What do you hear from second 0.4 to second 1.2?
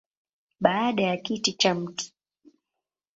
Baada ya